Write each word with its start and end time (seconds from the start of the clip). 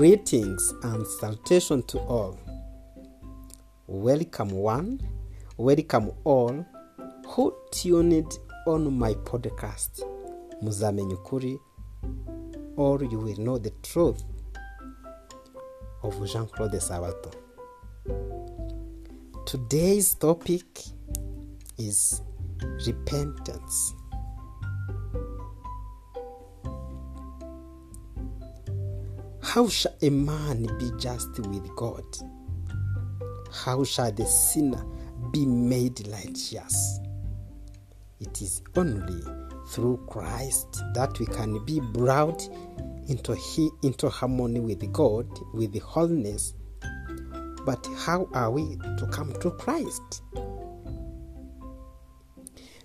Greetings 0.00 0.72
and 0.82 1.06
salutation 1.06 1.82
to 1.82 1.98
all. 1.98 2.38
Welcome, 3.86 4.48
one, 4.48 4.98
welcome 5.58 6.12
all 6.24 6.64
who 7.26 7.54
tuned 7.70 8.32
on 8.66 8.98
my 8.98 9.12
podcast. 9.12 10.00
Muzamenya 10.62 11.16
ukuri, 11.18 11.58
or 12.78 13.04
you 13.04 13.18
will 13.18 13.36
know 13.36 13.58
the 13.58 13.68
truth 13.82 14.24
of 16.02 16.14
Jean 16.26 16.46
Claude 16.46 16.80
Sabato. 16.80 17.34
Today's 19.44 20.14
topic 20.14 20.64
is 21.76 22.22
repentance. 22.86 23.92
How 29.52 29.66
shall 29.66 29.96
a 30.00 30.10
man 30.10 30.68
be 30.78 30.92
just 30.96 31.36
with 31.40 31.74
God? 31.74 32.04
How 33.52 33.82
shall 33.82 34.12
the 34.12 34.24
sinner 34.24 34.86
be 35.32 35.44
made 35.44 36.06
righteous? 36.06 37.00
It 38.20 38.40
is 38.42 38.62
only 38.76 39.24
through 39.70 40.06
Christ 40.08 40.84
that 40.94 41.18
we 41.18 41.26
can 41.26 41.64
be 41.64 41.80
brought 41.80 42.48
into, 43.08 43.34
he, 43.34 43.68
into 43.82 44.08
harmony 44.08 44.60
with 44.60 44.92
God, 44.92 45.26
with 45.52 45.72
the 45.72 45.80
holiness. 45.80 46.54
But 47.66 47.84
how 47.96 48.28
are 48.32 48.52
we 48.52 48.76
to 48.98 49.08
come 49.10 49.32
to 49.40 49.50
Christ? 49.50 50.22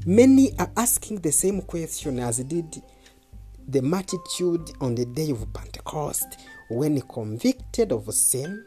Many 0.03 0.57
are 0.57 0.71
asking 0.75 1.21
the 1.21 1.31
same 1.31 1.61
question 1.61 2.17
as 2.17 2.39
did 2.39 2.81
the 3.67 3.81
multitude 3.81 4.71
on 4.81 4.95
the 4.95 5.05
day 5.05 5.29
of 5.29 5.51
Pentecost 5.53 6.39
when 6.69 6.99
convicted 7.01 7.91
of 7.91 8.13
sin, 8.13 8.65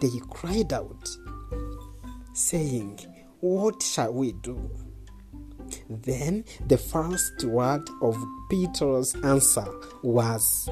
they 0.00 0.10
cried 0.30 0.72
out, 0.72 1.08
saying, 2.32 3.00
What 3.40 3.82
shall 3.82 4.12
we 4.12 4.32
do? 4.32 4.70
Then 5.90 6.44
the 6.66 6.78
first 6.78 7.44
word 7.44 7.82
of 8.02 8.16
Peter's 8.48 9.14
answer 9.16 9.66
was, 10.02 10.68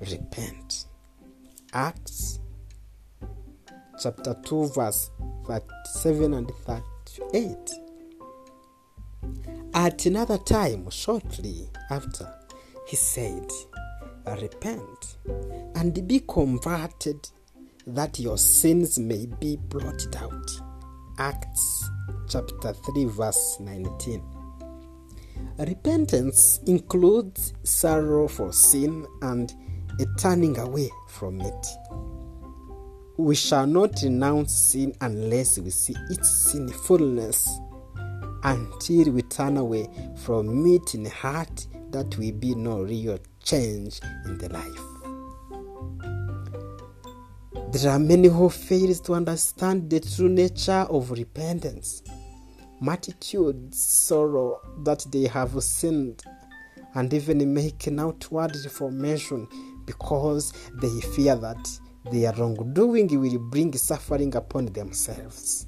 Repent. 0.00 0.86
Acts 1.72 2.40
chapter 4.02 4.36
2, 4.44 4.68
verse 4.68 5.10
37 5.46 6.34
and 6.34 6.50
38. 6.50 7.56
At 9.74 10.06
another 10.06 10.38
time, 10.38 10.88
shortly 10.90 11.68
after, 11.90 12.32
he 12.86 12.96
said, 12.96 13.50
Repent 14.26 15.18
and 15.76 16.06
be 16.06 16.20
converted 16.20 17.28
that 17.86 18.18
your 18.18 18.36
sins 18.36 18.98
may 18.98 19.26
be 19.40 19.56
blotted 19.56 20.16
out. 20.16 20.50
Acts 21.18 21.88
chapter 22.28 22.72
3, 22.72 23.04
verse 23.04 23.58
19. 23.60 24.22
Repentance 25.58 26.60
includes 26.66 27.54
sorrow 27.62 28.26
for 28.26 28.52
sin 28.52 29.06
and 29.22 29.54
a 30.00 30.06
turning 30.18 30.58
away 30.58 30.90
from 31.08 31.40
it. 31.40 31.66
We 33.16 33.34
shall 33.36 33.66
not 33.66 34.02
renounce 34.02 34.52
sin 34.54 34.92
unless 35.00 35.58
we 35.58 35.70
see 35.70 35.94
its 36.10 36.28
sinfulness 36.50 37.48
until 38.42 39.12
we 39.12 39.22
turn 39.22 39.56
away 39.56 39.88
from 40.16 40.66
it 40.66 40.94
in 40.94 41.06
heart 41.06 41.66
that 41.90 42.18
will 42.18 42.32
be 42.32 42.54
no 42.54 42.82
real 42.82 43.18
change 43.46 44.00
in 44.24 44.36
the 44.38 44.48
life. 44.48 44.96
There 47.72 47.90
are 47.90 47.98
many 47.98 48.28
who 48.28 48.50
fail 48.50 48.94
to 48.94 49.14
understand 49.14 49.88
the 49.88 50.00
true 50.00 50.28
nature 50.28 50.86
of 50.90 51.10
repentance. 51.10 52.02
Multitude 52.80 53.74
sorrow 53.74 54.60
that 54.84 55.06
they 55.10 55.26
have 55.28 55.62
sinned 55.62 56.22
and 56.94 57.12
even 57.14 57.54
making 57.54 58.00
outward 58.00 58.52
reformation 58.64 59.46
because 59.86 60.52
they 60.80 61.00
fear 61.14 61.36
that 61.36 61.68
their 62.10 62.32
wrongdoing 62.32 63.08
will 63.20 63.38
bring 63.38 63.72
suffering 63.76 64.34
upon 64.34 64.66
themselves. 64.66 65.66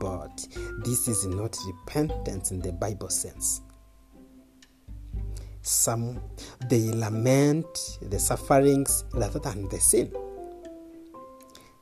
But 0.00 0.46
this 0.84 1.08
is 1.08 1.26
not 1.26 1.56
repentance 1.66 2.50
in 2.50 2.60
the 2.60 2.72
Bible 2.72 3.10
sense. 3.10 3.60
Some 5.66 6.20
they 6.70 6.92
lament 6.92 7.98
the 8.00 8.20
sufferings 8.20 9.04
rather 9.12 9.40
than 9.40 9.68
the 9.68 9.80
sin. 9.80 10.12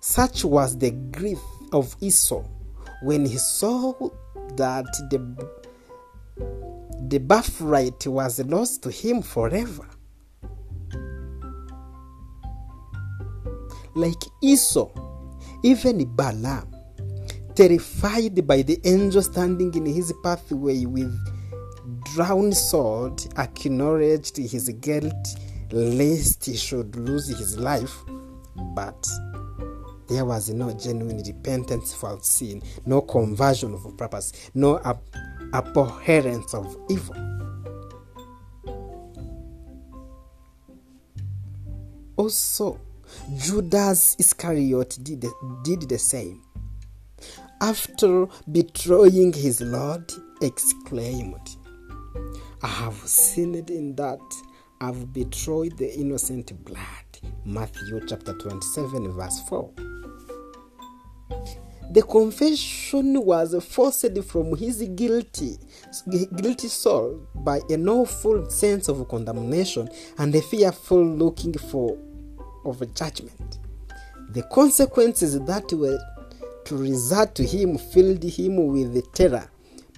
Such 0.00 0.42
was 0.46 0.78
the 0.78 0.90
grief 0.90 1.42
of 1.70 1.94
Esau 2.00 2.42
when 3.02 3.26
he 3.26 3.36
saw 3.36 3.92
that 4.56 4.86
the, 5.10 5.20
the 7.08 7.18
birthright 7.18 8.06
was 8.06 8.38
lost 8.46 8.82
to 8.84 8.90
him 8.90 9.20
forever. 9.20 9.86
Like 13.94 14.24
Esau, 14.42 14.88
even 15.62 16.06
Balaam, 16.16 16.74
terrified 17.54 18.46
by 18.46 18.62
the 18.62 18.80
angel 18.84 19.20
standing 19.20 19.74
in 19.74 19.84
his 19.84 20.10
pathway 20.22 20.86
with 20.86 21.33
drawn 22.14 22.52
sword, 22.52 23.22
acknowledged 23.36 24.36
his 24.36 24.68
guilt 24.80 25.36
lest 25.70 26.46
he 26.46 26.56
should 26.56 26.94
lose 26.96 27.28
his 27.28 27.58
life. 27.58 27.96
But 28.74 29.06
there 30.08 30.24
was 30.24 30.50
no 30.50 30.72
genuine 30.72 31.22
repentance 31.22 31.94
for 31.94 32.18
sin, 32.22 32.62
no 32.86 33.00
conversion 33.00 33.74
of 33.74 33.96
purpose, 33.96 34.50
no 34.54 34.78
ab- 34.84 35.02
abhorrence 35.52 36.54
of 36.54 36.76
evil. 36.88 37.16
Also, 42.16 42.80
Judas 43.36 44.16
Iscariot 44.18 44.98
did 45.02 45.22
the, 45.22 45.32
did 45.64 45.88
the 45.88 45.98
same. 45.98 46.42
After 47.60 48.26
betraying 48.50 49.32
his 49.32 49.60
Lord, 49.60 50.12
exclaimed, 50.42 51.56
I 52.62 52.66
have 52.66 52.96
sinned 52.96 53.70
in 53.70 53.94
that 53.96 54.20
I've 54.80 55.12
betrayed 55.12 55.76
the 55.78 55.92
innocent 55.94 56.64
blood. 56.64 56.78
Matthew 57.44 58.00
chapter 58.06 58.34
27, 58.34 59.12
verse 59.12 59.40
4. 59.48 59.70
The 61.90 62.02
confession 62.02 63.24
was 63.24 63.54
forced 63.64 64.22
from 64.24 64.56
his 64.56 64.82
guilty, 64.94 65.58
guilty 66.36 66.68
soul 66.68 67.20
by 67.34 67.60
an 67.68 67.88
awful 67.88 68.50
sense 68.50 68.88
of 68.88 69.06
condemnation 69.08 69.88
and 70.18 70.34
a 70.34 70.42
fearful 70.42 71.04
looking 71.04 71.52
for 71.52 71.96
of 72.64 72.94
judgment. 72.94 73.58
The 74.30 74.42
consequences 74.44 75.38
that 75.38 75.72
were 75.72 75.98
to 76.64 76.76
result 76.76 77.34
to 77.36 77.44
him 77.44 77.78
filled 77.78 78.24
him 78.24 78.66
with 78.66 79.12
terror, 79.12 79.48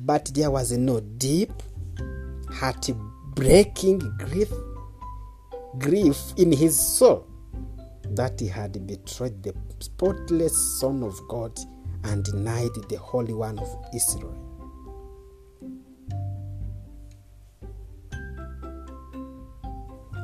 but 0.03 0.31
there 0.35 0.51
was 0.51 0.73
no 0.73 1.01
deep, 1.01 1.53
heart-breaking 2.59 3.99
grief, 4.19 4.53
grief 5.79 6.33
in 6.37 6.53
his 6.53 6.79
soul 6.79 7.27
that 8.11 8.41
he 8.41 8.47
had 8.47 8.87
betrayed 8.87 9.43
the 9.43 9.55
spotless 9.81 10.81
Son 10.81 11.03
of 11.03 11.21
God 11.29 11.59
and 12.05 12.25
denied 12.25 12.71
the 12.89 12.97
Holy 12.97 13.35
One 13.35 13.59
of 13.59 13.69
Israel. 13.95 14.35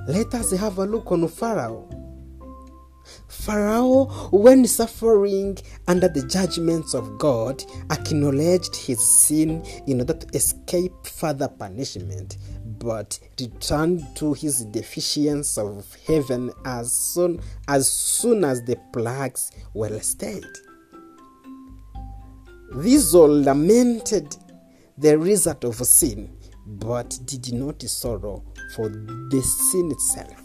Let 0.09 0.35
us 0.35 0.53
have 0.53 0.79
a 0.79 0.85
look 0.85 1.13
on 1.13 1.29
Pharaoh. 1.29 1.89
Pharaoh, 3.29 4.07
when 4.31 4.67
suffering 4.67 5.59
under 5.89 6.09
the 6.09 6.27
judgments 6.27 6.95
of 6.95 7.19
God, 7.19 7.65
acknowledged 7.91 8.77
his 8.77 9.01
sin 9.05 9.65
in 9.87 10.01
order 10.01 10.15
to 10.15 10.37
escape 10.37 10.93
further 11.07 11.49
punishment, 11.49 12.39
but 12.79 13.19
returned 13.41 14.05
to 14.17 14.33
his 14.35 14.65
deficiency 14.67 15.61
of 15.61 15.97
heaven 16.07 16.53
as 16.65 16.93
soon 16.93 17.41
as, 17.69 17.91
soon 17.91 18.45
as 18.45 18.63
the 18.65 18.77
plagues 18.93 19.51
were 19.75 20.01
stayed. 20.01 20.45
These 22.75 23.15
all 23.15 23.29
lamented 23.43 24.35
the 24.97 25.19
result 25.19 25.65
of 25.65 25.77
sin, 25.87 26.37
but 26.67 27.19
did 27.25 27.53
not 27.53 27.83
sorrow 27.83 28.43
for 28.75 28.89
the 28.89 29.43
sin 29.43 29.91
itself. 29.91 30.42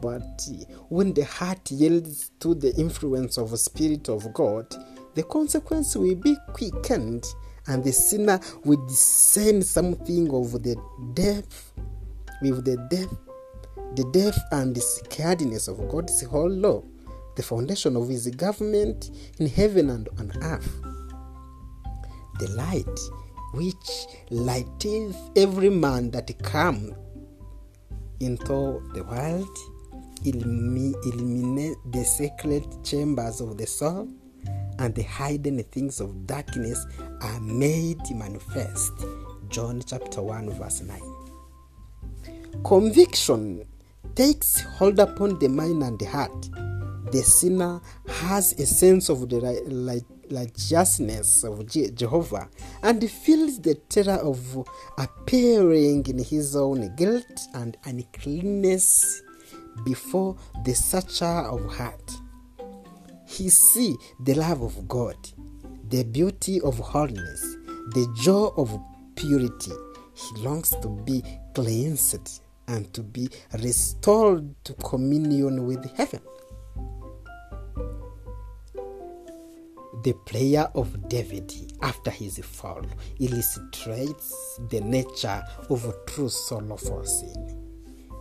But 0.00 0.46
when 0.88 1.14
the 1.14 1.24
heart 1.24 1.70
yields 1.70 2.30
to 2.40 2.54
the 2.54 2.74
influence 2.76 3.38
of 3.38 3.50
the 3.50 3.58
Spirit 3.58 4.08
of 4.08 4.32
God, 4.32 4.66
the 5.14 5.22
consequence 5.22 5.96
will 5.96 6.14
be 6.14 6.36
quickened, 6.52 7.24
and 7.66 7.84
the 7.84 7.92
sinner 7.92 8.40
will 8.64 8.84
discern 8.86 9.62
something 9.62 10.32
of 10.32 10.52
the 10.62 10.76
death 11.14 11.72
with 12.40 12.64
the 12.64 12.76
death 12.88 13.14
the 13.94 14.04
depth 14.12 14.38
and 14.52 14.74
the 14.74 14.80
sacredness 14.80 15.66
of 15.66 15.88
God's 15.88 16.22
whole 16.22 16.48
law, 16.48 16.82
the 17.36 17.42
foundation 17.42 17.96
of 17.96 18.08
his 18.08 18.28
government 18.28 19.10
in 19.38 19.48
heaven 19.48 19.90
and 19.90 20.08
on 20.18 20.32
earth. 20.42 20.80
The 22.38 22.48
light 22.50 23.00
which 23.54 24.06
lighteth 24.30 25.16
every 25.36 25.70
man 25.70 26.10
that 26.12 26.30
come 26.42 26.94
into 28.20 28.82
the 28.94 29.04
world, 29.04 29.58
illuminate 30.24 31.76
the 31.90 32.04
secret 32.04 32.66
chambers 32.84 33.40
of 33.40 33.56
the 33.56 33.66
soul, 33.66 34.08
and 34.78 34.94
the 34.94 35.02
hidden 35.02 35.62
things 35.64 36.00
of 36.00 36.26
darkness 36.26 36.84
are 37.20 37.40
made 37.40 37.98
manifest. 38.14 38.92
John 39.48 39.82
chapter 39.84 40.22
1, 40.22 40.50
verse 40.50 40.82
9. 40.82 41.00
Conviction 42.64 43.66
takes 44.14 44.60
hold 44.60 44.98
upon 44.98 45.38
the 45.38 45.48
mind 45.48 45.82
and 45.82 45.98
the 45.98 46.06
heart. 46.06 46.48
The 47.12 47.22
sinner 47.22 47.80
has 48.08 48.52
a 48.52 48.66
sense 48.66 49.08
of 49.08 49.28
the 49.28 50.04
righteousness 50.30 51.42
of 51.44 51.66
Je- 51.66 51.90
Jehovah 51.92 52.48
and 52.82 53.10
feels 53.10 53.60
the 53.60 53.74
terror 53.74 54.18
of 54.18 54.68
appearing 54.98 56.04
in 56.06 56.18
his 56.18 56.54
own 56.54 56.94
guilt 56.96 57.40
and 57.54 57.76
uncleanness 57.84 59.22
before 59.84 60.36
the 60.64 60.74
searcher 60.74 61.24
of 61.24 61.64
heart. 61.74 62.12
He 63.26 63.48
see 63.50 63.96
the 64.20 64.34
love 64.34 64.62
of 64.62 64.88
God, 64.88 65.16
the 65.88 66.04
beauty 66.04 66.60
of 66.62 66.78
holiness, 66.78 67.42
the 67.94 68.12
joy 68.16 68.48
of 68.56 68.78
purity. 69.16 69.72
He 70.14 70.40
longs 70.42 70.70
to 70.70 70.88
be 70.88 71.22
cleansed 71.54 72.40
and 72.66 72.92
to 72.94 73.02
be 73.02 73.28
restored 73.62 74.54
to 74.64 74.74
communion 74.74 75.66
with 75.66 75.84
heaven. 75.96 76.20
The 80.04 80.12
prayer 80.26 80.68
of 80.74 81.08
David 81.08 81.52
after 81.82 82.10
his 82.10 82.38
fall 82.38 82.82
illustrates 83.18 84.58
the 84.70 84.80
nature 84.80 85.42
of 85.68 85.92
true 86.06 86.28
sorrowful 86.28 87.04
sin. 87.04 87.67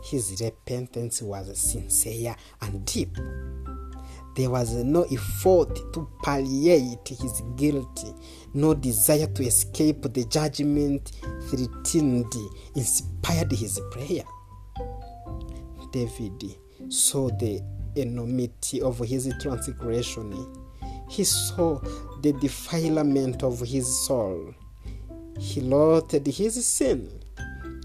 His 0.04 0.42
repentance 0.42 1.22
was 1.22 1.58
sincere 1.58 2.36
and 2.62 2.86
deep. 2.86 3.18
There 4.36 4.52
was 4.52 4.72
no 4.74 5.02
effort 5.04 5.94
to 5.94 6.08
palliate 6.22 7.08
his 7.08 7.42
guilt, 7.56 8.06
no 8.54 8.76
desire 8.76 9.26
to 9.26 9.44
escape 9.44 10.04
the 10.14 10.26
judgment 10.26 11.12
threatened 11.50 12.34
inspired 12.76 13.52
his 13.52 13.82
prayer. 13.90 14.24
David 15.92 16.58
saw 16.90 17.30
the 17.30 17.62
enormity 17.96 18.82
of 18.82 19.00
his 19.00 19.34
transgression. 19.42 20.32
He 21.10 21.24
saw 21.24 21.80
the 22.22 22.34
defilement 22.34 23.42
of 23.42 23.60
his 23.62 24.06
soul. 24.06 24.54
He 25.40 25.62
loathed 25.62 26.28
his 26.28 26.64
sin. 26.64 27.17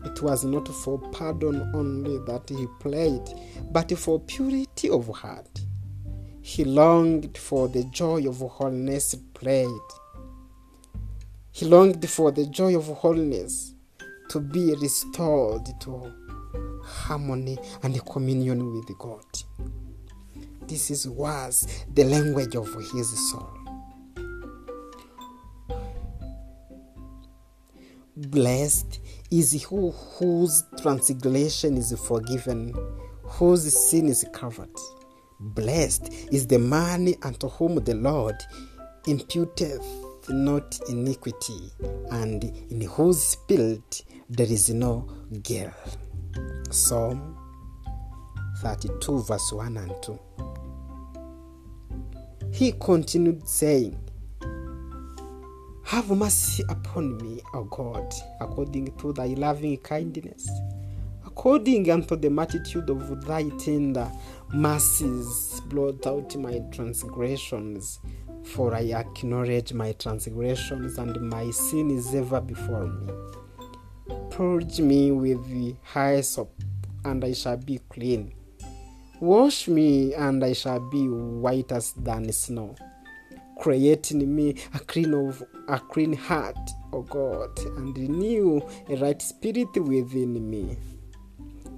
It 0.05 0.21
was 0.21 0.45
not 0.45 0.69
for 0.69 0.99
pardon 1.11 1.71
only 1.75 2.19
that 2.27 2.49
he 2.49 2.67
prayed, 2.81 3.23
but 3.71 3.97
for 3.97 4.21
purity 4.21 4.91
of 4.91 5.09
heart. 5.09 5.61
He 6.41 6.65
longed 6.65 7.39
for 7.39 7.69
the 7.69 7.85
joy 7.85 8.29
of 8.29 8.39
holiness 8.39 9.15
prayed. 9.33 9.69
He 11.53 11.67
longed 11.67 12.09
for 12.09 12.33
the 12.33 12.47
joy 12.47 12.77
of 12.77 12.87
holiness 12.87 13.75
to 14.31 14.41
be 14.41 14.75
restored 14.75 15.69
to 15.81 16.13
harmony 16.83 17.59
and 17.83 18.05
communion 18.07 18.73
with 18.75 18.99
God. 18.99 19.25
This 20.67 20.91
is, 20.91 21.09
was 21.09 21.85
the 21.93 22.05
language 22.05 22.57
of 22.57 22.73
his 22.93 23.31
soul. 23.31 23.51
Blessed 28.17 29.01
is 29.33 29.53
he 29.53 29.65
whose 30.19 30.63
transgression 30.83 31.79
is 31.79 31.99
forgiven, 32.07 32.75
whose 33.23 33.73
sin 33.89 34.07
is 34.07 34.27
covered. 34.35 34.69
Blessed 35.41 36.13
is 36.31 36.47
the 36.47 36.59
man 36.59 37.15
unto 37.23 37.49
whom 37.49 37.77
the 37.77 37.95
Lord 37.95 38.37
imputeth 39.07 40.29
not 40.29 40.79
iniquity, 40.89 41.73
and 42.11 42.45
in 42.71 42.83
whose 42.83 43.23
spirit 43.23 44.05
there 44.29 44.47
is 44.47 44.69
no 44.69 45.09
guilt. 45.43 45.97
Psalm 46.71 47.37
32, 48.61 49.23
verse 49.23 49.51
1 49.51 49.77
and 49.79 49.95
2. 50.03 50.19
He 52.53 52.73
continued 52.73 53.49
saying, 53.49 53.99
Have 55.85 56.11
mercy 56.11 56.65
upon 56.69 57.19
me, 57.19 57.41
O 57.53 57.65
God, 57.65 58.15
according 58.41 58.97
to 58.97 59.13
thy 59.13 59.27
loving 59.27 59.77
kindness, 59.79 60.49
according 61.27 61.91
unto 61.91 62.17
the 62.17 62.31
multitude 62.31 62.89
of 62.89 63.27
thy 63.27 63.49
tender 63.59 64.11
mercies, 64.55 65.61
blot 65.67 66.07
out 66.07 66.35
my 66.37 66.61
transgressions. 66.73 68.01
For 68.45 68.75
I 68.75 68.93
acknowledge 68.93 69.73
my 69.73 69.93
transgressions, 69.93 70.99
and 70.99 71.21
my 71.29 71.51
sin 71.51 71.91
is 71.91 72.15
ever 72.15 72.41
before 72.41 72.87
me. 72.87 73.13
Purge 74.31 74.81
me 74.81 75.13
with 75.13 75.47
the 75.49 75.77
hyssop, 75.95 76.51
and 77.05 77.25
I 77.25 77.35
shall 77.35 77.59
be 77.59 77.81
clean. 77.89 78.33
Wash 79.21 79.69
me, 79.69 80.15
and 80.15 80.43
I 80.43 80.55
shall 80.55 80.81
be 80.81 81.07
whiter 81.07 81.81
than 81.97 82.33
snow. 82.33 82.75
Create 83.61 84.11
in 84.11 84.35
me 84.35 84.57
a 84.75 84.79
clean 84.81 85.15
of 85.15 85.43
a 85.69 85.79
clean 85.79 86.13
heart, 86.13 86.57
O 86.93 87.03
God, 87.03 87.59
and 87.77 87.97
renew 87.97 88.61
a 88.89 88.97
right 88.97 89.21
spirit 89.23 89.75
within 89.77 90.51
me. 90.51 90.77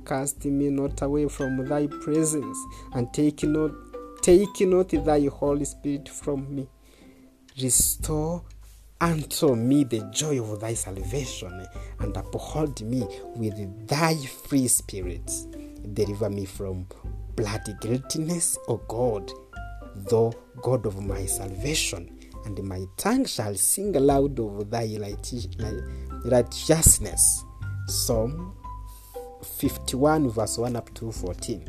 Cast 0.07 0.45
me 0.45 0.71
not 0.71 1.03
away 1.03 1.29
from 1.29 1.65
thy 1.67 1.87
presence, 1.87 2.59
and 2.95 3.13
take 3.13 3.43
not 3.45 3.73
take 4.23 4.61
not 4.61 4.89
thy 4.89 5.27
Holy 5.27 5.65
Spirit 5.65 6.09
from 6.09 6.55
me. 6.55 6.69
Restore 7.61 8.43
unto 9.01 9.55
me 9.55 9.85
the 9.85 10.01
joy 10.13 10.43
of 10.43 10.61
thy 10.61 10.75
salvation, 10.75 11.67
and 12.01 12.17
uphold 12.17 12.81
me 12.83 13.07
with 13.37 13.87
thy 13.87 14.15
free 14.17 14.69
spirit. 14.69 15.31
Deliver 15.93 16.31
me 16.31 16.47
from 16.47 16.87
bloody 17.37 17.75
guiltiness, 17.81 18.57
O 18.69 18.79
God, 18.89 19.31
thou 19.95 20.33
God 20.63 20.87
of 20.87 21.01
my 21.05 21.27
salvation, 21.27 22.11
and 22.45 22.63
my 22.63 22.85
tongue 22.97 23.25
shall 23.25 23.55
sing 23.55 23.97
aloud 23.97 24.39
of 24.39 24.71
thy 24.71 24.97
righteousness. 26.25 27.45
Psalm 27.87 28.57
51, 29.59 30.31
verse 30.31 30.59
1 30.59 30.77
up 30.77 30.93
to 30.95 31.13
14. 31.13 31.69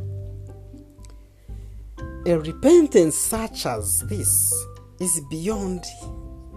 A 2.27 2.39
repentance 2.39 3.15
such 3.15 3.65
as 3.65 3.99
this 4.07 4.53
is 4.99 5.21
beyond 5.29 5.83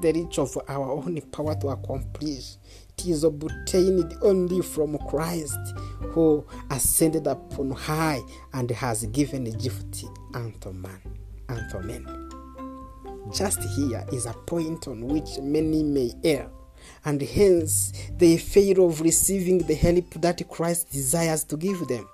the 0.01 0.13
reach 0.13 0.39
of 0.39 0.57
our 0.69 0.91
own 0.93 1.21
power 1.33 1.55
to 1.57 1.69
accomplish. 1.69 2.57
It 2.97 3.07
is 3.07 3.25
obtained 3.25 4.15
only 4.23 4.63
from 4.63 4.97
Christ, 5.09 5.59
who 6.11 6.45
ascended 6.71 7.27
upon 7.27 7.71
high 7.71 8.21
and 8.53 8.71
has 8.71 9.05
given 9.07 9.47
a 9.47 9.51
gift 9.51 10.05
unto 10.35 10.73
man, 10.73 11.01
unto 11.49 11.81
men. 11.81 12.07
Just 13.33 13.63
here 13.77 14.05
is 14.13 14.27
a 14.27 14.33
point 14.33 14.89
on 14.89 15.07
which 15.07 15.39
many 15.41 15.83
may 15.83 16.13
err, 16.25 16.51
and 17.05 17.21
hence 17.21 17.93
they 18.17 18.37
fail 18.37 18.87
of 18.87 19.01
receiving 19.01 19.59
the 19.59 19.75
help 19.75 20.11
that 20.21 20.49
Christ 20.49 20.91
desires 20.91 21.45
to 21.45 21.57
give 21.57 21.87
them. 21.89 22.09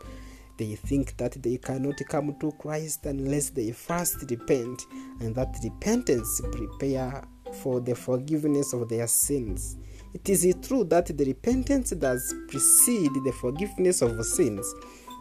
They 0.57 0.77
think 0.77 1.17
that 1.17 1.43
they 1.43 1.57
cannot 1.57 2.01
come 2.09 2.37
to 2.41 2.53
Christ 2.53 3.07
unless 3.07 3.51
they 3.51 3.73
first 3.73 4.31
repent, 4.31 4.83
and 5.21 5.35
that 5.35 5.57
repentance 5.63 6.41
prepare 6.53 7.25
for 7.63 7.81
the 7.81 7.95
forgiveness 7.95 8.73
of 8.73 8.89
their 8.89 9.07
sins. 9.07 9.77
It 10.13 10.29
is 10.29 10.55
true 10.63 10.85
that 10.85 11.07
the 11.07 11.25
repentance 11.25 11.91
does 11.91 12.33
precede 12.49 13.13
the 13.25 13.33
forgiveness 13.33 14.01
of 14.01 14.25
sins, 14.25 14.73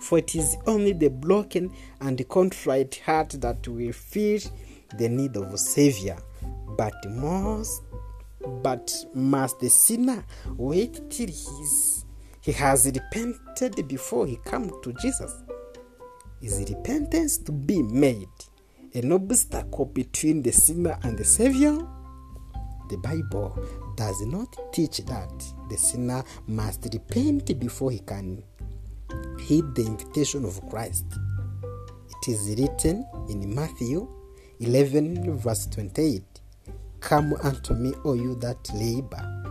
for 0.04 0.18
it 0.18 0.36
is 0.36 0.58
only 0.68 0.94
the 0.94 1.10
broken 1.10 1.72
and 2.02 2.28
contrite 2.30 3.02
heart 3.06 3.30
that 3.40 3.68
will 3.68 3.94
feel 3.94 4.40
the 4.98 5.10
need 5.10 5.36
of 5.38 5.54
a 5.54 5.58
savior. 5.58 6.18
But 6.78 6.94
most 7.10 7.82
but 8.62 8.94
must 9.14 9.60
the 9.60 9.70
sinner 9.70 10.24
wait 10.58 11.10
till 11.10 11.28
he's, 11.28 12.06
he 12.42 12.52
has 12.52 12.86
repented 12.86 13.88
before 13.88 14.28
he 14.28 14.38
come 14.46 14.72
to 14.84 14.94
Jesus? 14.94 15.34
Is 16.42 16.60
repentance 16.70 17.38
to 17.38 17.54
be 17.54 17.82
made 17.82 18.28
an 18.94 19.14
obstacle 19.14 19.86
between 19.86 20.44
the 20.44 20.52
sinner 20.52 21.00
and 21.04 21.18
the 21.18 21.24
Savior? 21.24 21.78
The 22.90 22.98
Bible 22.98 23.58
does 23.96 24.22
not 24.26 24.74
teach 24.74 24.98
that 25.06 25.54
the 25.70 25.78
sinner 25.78 26.22
must 26.48 26.86
repent 26.92 27.58
before 27.60 27.92
he 27.92 28.00
can 28.00 28.44
heed 29.40 29.76
the 29.76 29.86
invitation 29.86 30.46
of 30.46 30.62
Christ. 30.70 31.06
It 32.10 32.32
is 32.32 32.56
written 32.58 33.06
in 33.30 33.54
Matthew 33.54 34.08
11, 34.60 35.38
verse 35.38 35.66
28 35.68 36.24
Come 37.00 37.34
unto 37.44 37.74
me, 37.74 37.94
O 38.06 38.14
you 38.14 38.36
that 38.36 38.70
labor 38.74 39.44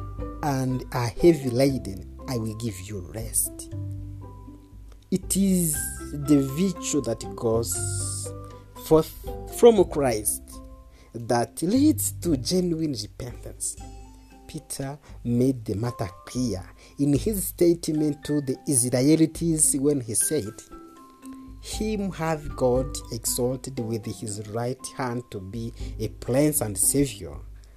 and 0.43 0.85
are 0.93 1.09
heavy 1.09 1.51
laden, 1.51 2.19
I 2.29 2.39
will 2.39 2.55
give 2.57 2.81
you 2.81 3.01
rest. 3.15 3.73
It 5.11 5.37
is 5.37 5.75
the 6.12 6.41
virtue 6.57 7.01
that 7.03 7.25
goes 7.37 8.33
forth 8.87 9.12
from 9.59 9.85
Christ 9.85 10.43
that 11.15 11.62
leads 11.62 12.12
to 12.23 12.37
genuine 12.37 12.93
repentance. 12.93 13.77
Peter 14.53 14.99
made 15.25 15.65
the 15.65 15.75
matter 15.75 16.11
clear 16.27 16.63
in 16.99 17.15
his 17.15 17.47
statement 17.47 18.23
to 18.23 18.43
the 18.43 18.55
Israelites 18.69 19.75
when 19.77 19.99
he 19.99 20.15
said, 20.15 20.53
Him 21.63 22.13
hath 22.13 22.55
God 22.55 22.87
exalted 23.13 23.79
with 23.79 24.05
his 24.05 24.47
right 24.49 24.77
hand 24.99 25.23
to 25.31 25.41
be 25.41 25.73
a 25.99 26.09
prince 26.09 26.61
and 26.61 26.77
savior, 26.77 27.35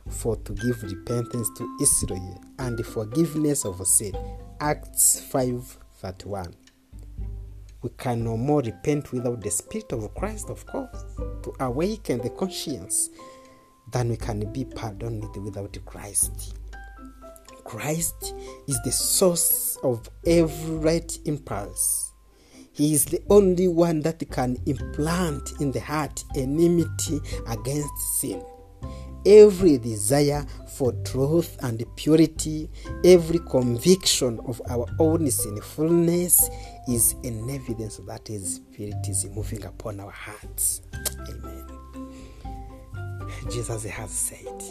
for 0.09 0.35
to 0.35 0.53
give 0.53 0.83
repentance 0.83 1.49
to 1.57 1.77
Israel 1.81 2.43
and 2.59 2.85
forgiveness 2.85 3.63
of 3.63 3.81
sin. 3.87 4.13
Acts 4.59 5.21
5 5.31 5.77
31. 6.01 6.53
We 7.83 7.89
can 7.97 8.25
no 8.25 8.35
more 8.35 8.61
repent 8.61 9.13
without 9.13 9.39
the 9.39 9.51
Spirit 9.51 9.93
of 9.93 10.13
Christ, 10.13 10.49
of 10.49 10.65
course, 10.65 11.05
to 11.43 11.53
awaken 11.61 12.19
the 12.19 12.31
conscience 12.31 13.11
than 13.91 14.09
we 14.09 14.17
can 14.17 14.51
be 14.51 14.65
pardoned 14.65 15.23
without 15.37 15.77
Christ. 15.85 16.55
Christ 17.65 18.33
is 18.67 18.79
the 18.85 18.91
source 18.91 19.77
of 19.83 20.09
every 20.25 20.75
right 20.75 21.19
impulse. 21.25 22.13
He 22.71 22.93
is 22.93 23.05
the 23.05 23.21
only 23.29 23.67
one 23.67 24.01
that 24.01 24.23
can 24.31 24.57
implant 24.65 25.53
in 25.59 25.71
the 25.71 25.79
heart 25.79 26.23
enmity 26.35 27.19
against 27.47 28.19
sin. 28.19 28.43
Every 29.25 29.79
desire 29.79 30.45
for 30.67 30.91
truth 31.03 31.57
and 31.63 31.83
purity, 31.95 32.69
every 33.03 33.39
conviction 33.39 34.39
of 34.45 34.61
our 34.69 34.85
own 34.99 35.31
sinfulness 35.31 36.49
is 36.87 37.15
an 37.23 37.49
evidence 37.49 37.97
that 38.05 38.27
His 38.27 38.55
Spirit 38.55 39.07
is 39.07 39.25
moving 39.29 39.63
upon 39.65 39.99
our 39.99 40.11
hearts. 40.11 40.81
Amen. 41.29 41.65
Jesus 43.49 43.85
has 43.85 44.11
said, 44.11 44.63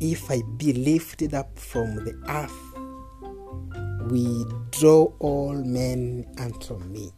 if 0.00 0.30
I 0.30 0.42
be 0.56 0.72
lifted 0.72 1.34
up 1.34 1.58
from 1.58 1.96
the 1.96 2.14
earth, 2.28 4.10
we 4.10 4.44
draw 4.70 5.12
all 5.18 5.54
men 5.54 6.26
unto 6.38 6.78
me. 6.78 7.12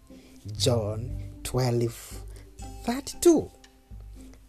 John 0.56 1.10
12 1.44 2.22
32. 2.84 3.50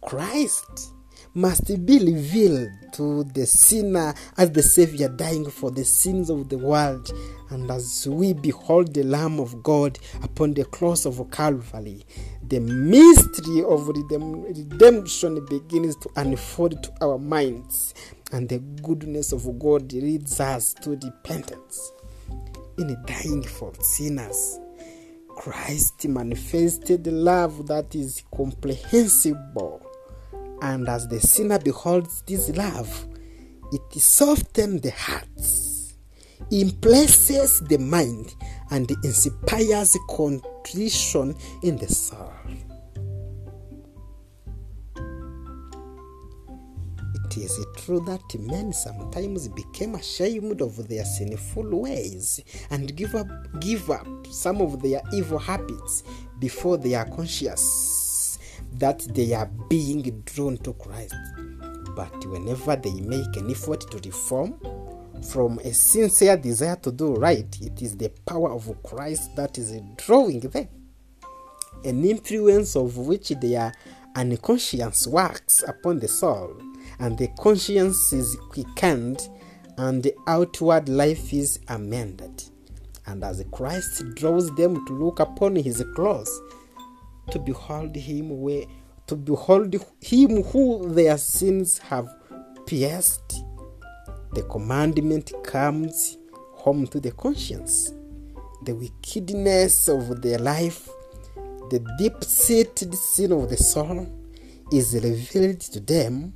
Christ 0.00 0.92
must 1.34 1.86
be 1.86 1.98
revealed 1.98 2.68
to 2.92 3.24
the 3.24 3.46
sinner 3.46 4.14
as 4.36 4.50
the 4.52 4.62
Savior 4.62 5.08
dying 5.08 5.48
for 5.50 5.70
the 5.70 5.84
sins 5.84 6.28
of 6.28 6.48
the 6.48 6.58
world. 6.58 7.10
And 7.50 7.70
as 7.70 8.06
we 8.08 8.32
behold 8.32 8.94
the 8.94 9.02
Lamb 9.02 9.40
of 9.40 9.62
God 9.62 9.98
upon 10.22 10.54
the 10.54 10.64
cross 10.64 11.06
of 11.06 11.30
Calvary, 11.30 12.04
the 12.46 12.60
mystery 12.60 13.62
of 13.64 13.88
redemption 13.88 15.44
begins 15.46 15.96
to 15.96 16.10
unfold 16.16 16.82
to 16.82 16.92
our 17.00 17.18
minds, 17.18 17.94
and 18.32 18.48
the 18.48 18.58
goodness 18.82 19.32
of 19.32 19.58
God 19.58 19.92
leads 19.92 20.40
us 20.40 20.74
to 20.74 20.90
repentance. 20.90 21.92
In 22.78 22.96
dying 23.06 23.42
for 23.42 23.72
sinners, 23.80 24.58
Christ 25.36 26.08
manifested 26.08 27.06
love 27.06 27.66
that 27.68 27.94
is 27.94 28.22
comprehensible 28.34 29.86
and 30.62 30.88
as 30.88 31.08
the 31.08 31.18
sinner 31.18 31.58
beholds 31.58 32.22
this 32.22 32.48
love, 32.50 33.06
it 33.72 34.00
softens 34.00 34.80
the 34.80 34.92
hearts, 34.92 35.94
impresses 36.52 37.60
the 37.62 37.78
mind, 37.78 38.32
and 38.70 38.88
inspires 39.02 39.96
contrition 40.08 41.34
in 41.64 41.76
the 41.78 41.88
soul. 41.88 42.32
It 47.34 47.38
is 47.38 47.64
true 47.76 48.00
that 48.00 48.38
men 48.40 48.74
sometimes 48.74 49.48
became 49.48 49.94
ashamed 49.94 50.60
of 50.60 50.86
their 50.86 51.02
sinful 51.02 51.80
ways 51.80 52.40
and 52.70 52.94
give 52.94 53.14
up, 53.14 53.26
give 53.58 53.88
up 53.90 54.06
some 54.30 54.60
of 54.60 54.82
their 54.82 55.00
evil 55.14 55.38
habits 55.38 56.02
before 56.38 56.76
they 56.76 56.94
are 56.94 57.08
conscious 57.08 58.38
that 58.74 59.06
they 59.14 59.32
are 59.32 59.50
being 59.70 60.22
drawn 60.26 60.58
to 60.58 60.74
Christ. 60.74 61.14
But 61.96 62.26
whenever 62.26 62.76
they 62.76 63.00
make 63.00 63.34
an 63.36 63.50
effort 63.50 63.90
to 63.90 63.98
reform 64.06 64.58
from 65.30 65.58
a 65.60 65.72
sincere 65.72 66.36
desire 66.36 66.76
to 66.76 66.92
do 66.92 67.14
right, 67.14 67.56
it 67.62 67.80
is 67.80 67.96
the 67.96 68.10
power 68.26 68.52
of 68.52 68.82
Christ 68.82 69.34
that 69.36 69.56
is 69.56 69.72
drawing 69.96 70.40
them. 70.40 70.68
An 71.82 72.04
influence 72.04 72.76
of 72.76 72.98
which 72.98 73.30
their 73.30 73.72
unconscious 74.14 75.06
works 75.06 75.64
upon 75.66 75.98
the 75.98 76.08
soul, 76.08 76.60
and 77.02 77.18
the 77.18 77.26
conscience 77.38 78.12
is 78.12 78.36
quickened, 78.48 79.28
and 79.76 80.04
the 80.04 80.14
outward 80.28 80.88
life 80.88 81.32
is 81.32 81.58
amended. 81.66 82.44
And 83.06 83.24
as 83.24 83.44
Christ 83.50 84.04
draws 84.14 84.54
them 84.54 84.86
to 84.86 84.92
look 84.92 85.18
upon 85.18 85.56
his 85.56 85.84
cross, 85.96 86.30
to 87.30 87.40
behold 87.40 87.96
him 87.96 88.40
where 88.40 88.64
to 89.08 89.16
behold 89.16 89.74
him 90.00 90.42
who 90.44 90.88
their 90.92 91.18
sins 91.18 91.78
have 91.78 92.08
pierced 92.66 93.44
the 94.32 94.42
commandment 94.44 95.32
comes 95.44 96.18
home 96.52 96.86
to 96.86 97.00
the 97.00 97.10
conscience 97.12 97.92
the 98.64 98.74
wickedness 98.74 99.88
of 99.88 100.22
their 100.22 100.38
life 100.38 100.88
the 101.70 101.84
deep-seated 101.98 102.94
sin 102.94 103.32
of 103.32 103.48
the 103.48 103.56
soul 103.56 104.06
is 104.72 104.94
revealed 104.94 105.60
to 105.60 105.80
them 105.80 106.32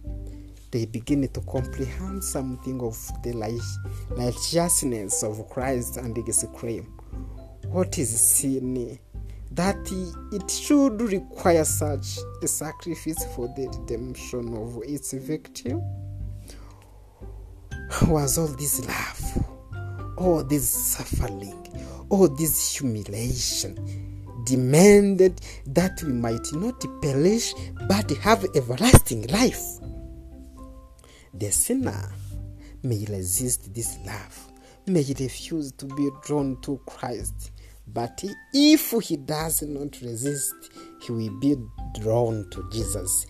they 0.76 0.84
begin 0.84 1.26
to 1.26 1.40
comprehend 1.40 2.22
something 2.22 2.82
of 2.82 2.94
the 3.22 3.32
righteousness 4.10 5.22
of 5.22 5.48
Christ 5.48 5.96
and 5.96 6.18
exclaim, 6.18 6.84
What 7.68 7.96
is 7.96 8.20
sin? 8.20 8.98
that 9.52 9.90
it 10.32 10.50
should 10.50 11.00
require 11.00 11.64
such 11.64 12.18
a 12.42 12.46
sacrifice 12.46 13.24
for 13.34 13.48
the 13.56 13.68
redemption 13.68 14.54
of 14.54 14.82
its 14.84 15.14
victim? 15.14 15.80
Was 18.08 18.36
all 18.36 18.48
this 18.48 18.86
love, 18.86 19.44
all 20.18 20.44
this 20.44 20.68
suffering, 20.68 21.56
all 22.10 22.28
this 22.28 22.76
humiliation 22.76 24.42
demanded 24.44 25.40
that 25.68 26.02
we 26.02 26.12
might 26.12 26.52
not 26.52 26.84
perish 27.00 27.54
but 27.88 28.10
have 28.18 28.44
everlasting 28.54 29.26
life? 29.28 29.78
The 31.38 31.50
sinner 31.50 32.12
may 32.82 33.04
resist 33.08 33.74
this 33.74 33.98
love, 34.06 34.52
may 34.86 35.04
refuse 35.18 35.72
to 35.72 35.86
be 35.86 36.10
drawn 36.24 36.60
to 36.62 36.80
Christ 36.86 37.52
but 37.86 38.24
if 38.52 38.90
he 38.90 39.16
does 39.16 39.62
not 39.62 40.00
resist, 40.02 40.54
he 41.02 41.12
will 41.12 41.38
be 41.38 41.56
drawn 42.00 42.48
to 42.50 42.68
Jesus. 42.70 43.26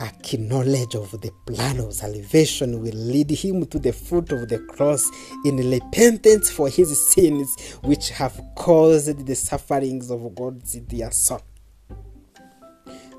A 0.00 0.36
knowledge 0.36 0.94
of 0.94 1.10
the 1.20 1.32
plan 1.46 1.80
of 1.80 1.94
salvation 1.94 2.80
will 2.80 2.94
lead 2.94 3.30
him 3.30 3.66
to 3.66 3.78
the 3.78 3.92
foot 3.92 4.32
of 4.32 4.48
the 4.48 4.58
cross 4.58 5.08
in 5.44 5.56
repentance 5.56 6.50
for 6.50 6.68
his 6.68 7.08
sins, 7.12 7.54
which 7.82 8.10
have 8.10 8.40
caused 8.56 9.26
the 9.26 9.34
sufferings 9.34 10.10
of 10.10 10.34
God's 10.34 10.74
dear 10.80 11.10
Son. 11.10 11.40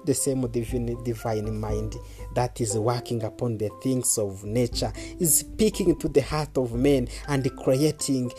The 0.06 0.14
same 0.14 0.48
divine, 0.48 1.04
divine 1.04 1.60
mind 1.60 1.96
that 2.36 2.62
is 2.62 2.78
working 2.78 3.24
upon 3.24 3.58
the 3.58 3.70
things 3.82 4.18
of 4.18 4.44
nature 4.44 4.94
is 5.20 5.40
speaking 5.40 5.98
to 5.98 6.08
the 6.08 6.22
heart 6.22 6.58
of 6.58 6.74
men 6.74 7.08
and 7.28 7.50
creating 7.58 8.32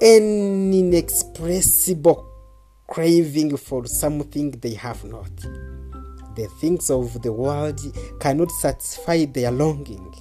an 0.00 0.72
inexpressible 0.72 2.28
craving 2.88 3.56
for 3.56 3.86
something 3.86 4.50
they 4.50 4.74
have 4.74 5.04
not. 5.04 5.36
The 6.34 6.48
things 6.60 6.90
of 6.90 7.20
the 7.22 7.32
world 7.32 7.80
cannot 8.20 8.50
satisfy 8.50 9.24
their 9.26 9.50
longing. 9.50 10.14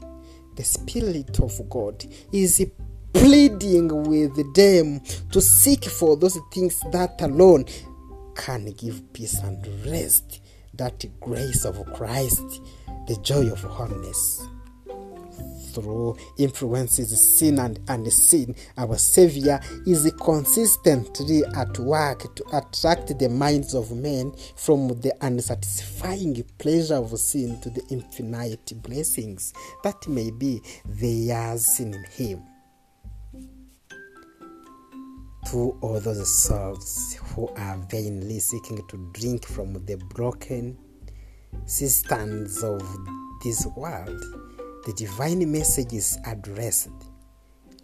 The 0.55 0.63
Spirit 0.63 1.39
of 1.39 1.69
God 1.69 2.03
is 2.31 2.65
pleading 3.13 4.03
with 4.03 4.53
them 4.53 4.99
to 5.31 5.41
seek 5.41 5.85
for 5.85 6.17
those 6.17 6.37
things 6.51 6.79
that 6.91 7.21
alone 7.21 7.65
can 8.37 8.71
give 8.73 9.11
peace 9.13 9.39
and 9.39 9.65
rest. 9.85 10.41
That 10.75 11.03
grace 11.19 11.65
of 11.65 11.83
Christ, 11.93 12.61
the 13.07 13.17
joy 13.21 13.51
of 13.51 13.61
holiness. 13.61 14.45
through 15.73 16.17
influences 16.37 17.21
sin 17.21 17.59
and 17.59 17.79
unseen, 17.87 18.55
our 18.77 18.97
Savior 18.97 19.59
is 19.85 20.11
consistently 20.19 21.43
at 21.55 21.77
work 21.77 22.33
to 22.35 22.43
attract 22.57 23.17
the 23.19 23.29
minds 23.29 23.75
of 23.75 23.91
men 23.91 24.33
from 24.55 24.87
the 25.01 25.13
unsatisfying 25.21 26.43
pleasure 26.57 26.95
of 26.95 27.17
sin 27.19 27.59
to 27.61 27.69
the 27.69 27.83
infinite 27.91 28.73
blessings 28.81 29.53
that 29.83 30.07
may 30.07 30.31
be 30.31 30.61
theirs 30.85 31.79
in 31.79 31.93
Him. 32.11 32.41
To 35.51 35.77
all 35.79 35.97
those 36.01 36.27
souls 36.27 37.17
who 37.27 37.47
are 37.55 37.77
vainly 37.89 38.37
seeking 38.39 38.85
to 38.89 39.09
drink 39.13 39.45
from 39.45 39.73
the 39.85 39.95
broken 39.95 40.77
cisterns 41.65 42.61
of 42.65 42.81
this 43.45 43.65
world, 43.77 44.19
the 44.85 44.93
divine 44.97 45.49
message 45.49 45.93
is 45.93 46.17
addressed. 46.25 46.89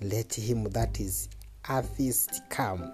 Let 0.02 0.34
him 0.34 0.66
that 0.72 1.00
is 1.00 1.30
atheist 1.70 2.42
come, 2.50 2.92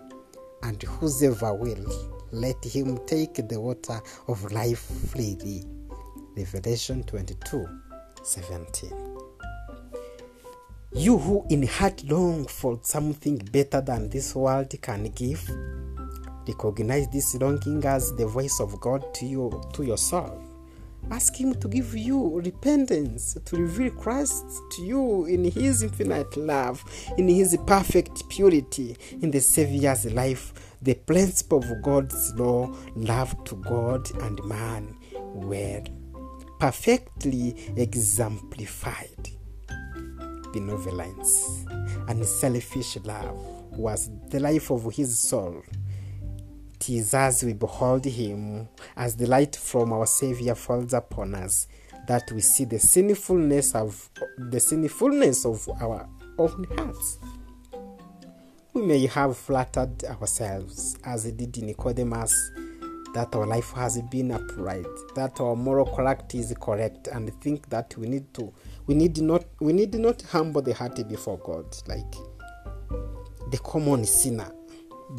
and 0.62 0.80
whosoever 0.84 1.56
will, 1.56 1.84
let 2.32 2.64
him 2.64 3.00
take 3.08 3.48
the 3.50 3.60
water 3.60 4.00
of 4.28 4.52
life 4.52 4.82
freely. 5.10 5.64
Revelation 6.38 7.02
22 7.06 7.66
17. 8.22 9.19
You 10.92 11.20
who 11.20 11.46
in 11.52 11.68
heart 11.68 12.04
long 12.06 12.48
for 12.48 12.80
something 12.82 13.38
better 13.38 13.80
than 13.80 14.10
this 14.10 14.34
world 14.34 14.74
can 14.82 15.04
give, 15.12 15.48
recognize 16.48 17.08
this 17.10 17.36
longing 17.36 17.86
as 17.86 18.12
the 18.16 18.26
voice 18.26 18.60
of 18.60 18.82
God 18.82 19.14
to 19.14 19.28
you 19.28 19.62
to 19.74 19.84
your 19.84 20.00
soul. 20.00 20.42
Ask 21.12 21.40
Him 21.40 21.54
to 21.60 21.68
give 21.68 21.96
you 21.96 22.40
repentance, 22.40 23.38
to 23.46 23.56
reveal 23.56 23.92
Christ 23.92 24.44
to 24.72 24.82
you 24.82 25.26
in 25.26 25.44
His 25.46 25.84
infinite 25.84 26.36
love, 26.36 26.84
in 27.20 27.28
His 27.28 27.56
perfect 27.68 28.28
purity, 28.28 28.98
in 29.22 29.30
the 29.30 29.42
Savior's 29.42 30.12
life, 30.12 30.76
the 30.82 30.96
principle 30.96 31.60
of 31.60 31.84
God's 31.84 32.34
law, 32.34 32.76
love 32.96 33.44
to 33.44 33.56
God 33.58 34.10
and 34.24 34.44
man, 34.44 34.98
were 35.14 35.84
perfectly 36.60 37.56
exemplified. 37.78 39.39
Benevolence 40.52 41.66
and 42.08 42.26
selfish 42.26 42.98
love 43.04 43.38
was 43.72 44.10
the 44.30 44.40
life 44.40 44.72
of 44.72 44.94
His 44.94 45.18
soul. 45.20 45.64
It 46.76 46.90
is 46.92 47.14
as 47.14 47.44
we 47.44 47.52
behold 47.52 48.06
him, 48.06 48.70
as 48.96 49.18
the 49.18 49.28
light 49.28 49.54
from 49.54 49.92
our 49.92 50.06
Savior 50.06 50.56
falls 50.56 50.94
upon 50.94 51.36
us, 51.36 51.68
that 52.08 52.32
we 52.32 52.40
see 52.40 52.64
the 52.64 52.80
sinfulness 52.80 53.76
of 53.76 54.10
the 54.38 54.62
sinfulness 54.62 55.46
of 55.46 55.68
our 55.82 56.08
own 56.38 56.66
hearts. 56.78 57.20
We 58.74 58.84
may 58.84 59.08
have 59.08 59.36
flattered 59.36 60.06
ourselves, 60.06 60.98
as 61.04 61.30
did 61.34 61.62
Nicodemus, 61.62 62.34
that 63.14 63.36
our 63.36 63.46
life 63.46 63.72
has 63.74 64.02
been 64.04 64.32
upright, 64.32 64.88
that 65.16 65.42
our 65.42 65.58
moral 65.58 65.94
character 65.94 66.38
is 66.38 66.56
correct, 66.62 67.08
and 67.08 67.30
think 67.42 67.68
that 67.70 67.94
we 67.98 68.08
need 68.08 68.34
to 68.36 68.54
we 68.90 68.96
need 68.96 69.22
not 69.22 69.46
we 69.62 69.72
need 69.72 69.94
not 69.94 70.22
humble 70.24 70.62
the 70.62 70.74
heart 70.74 71.08
before 71.08 71.38
God 71.38 71.78
like 71.88 72.12
the 73.52 73.60
common 73.64 74.04
sinner 74.04 74.52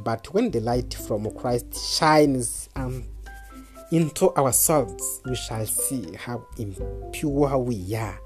but 0.04 0.32
when 0.32 0.50
the 0.50 0.60
light 0.60 0.94
from 0.94 1.30
Christ 1.32 1.96
shines 1.96 2.68
um, 2.76 3.04
into 3.90 4.32
our 4.34 4.52
souls, 4.52 5.20
we 5.24 5.34
shall 5.34 5.66
see 5.66 6.14
how 6.14 6.46
impure 6.58 7.58
we 7.58 7.96
are. 7.96 8.20